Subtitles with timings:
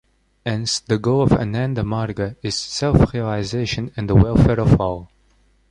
[0.47, 5.11] Hence, the goal of "Ananda Marga" is "self-realization and the welfare of all".